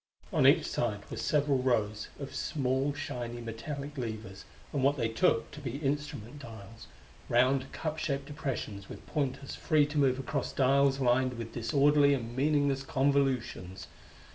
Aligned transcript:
On 0.33 0.47
each 0.47 0.65
side 0.65 1.01
were 1.11 1.17
several 1.17 1.59
rows 1.59 2.07
of 2.19 2.33
small, 2.33 2.91
shiny, 2.91 3.39
metallic 3.39 3.95
levers 3.99 4.45
and 4.73 4.81
what 4.83 4.97
they 4.97 5.07
took 5.09 5.51
to 5.51 5.59
be 5.59 5.75
instrument 5.77 6.39
dials 6.39 6.87
round, 7.29 7.71
cup 7.71 7.99
shaped 7.99 8.25
depressions 8.25 8.89
with 8.89 9.05
pointers 9.05 9.53
free 9.53 9.85
to 9.85 9.99
move 9.99 10.17
across 10.17 10.53
dials 10.53 10.99
lined 10.99 11.35
with 11.37 11.53
disorderly 11.53 12.15
and 12.15 12.35
meaningless 12.35 12.81
convolutions. 12.81 13.85